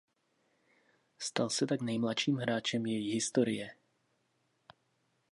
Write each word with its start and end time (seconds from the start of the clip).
Stal 1.19 1.49
se 1.49 1.65
tak 1.67 1.81
nejmladším 1.81 2.35
hráčem 2.35 2.85
její 2.85 3.11
historie. 3.13 3.75